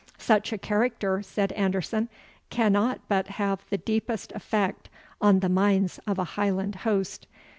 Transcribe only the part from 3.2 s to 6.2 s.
have the deepest effect on the minds of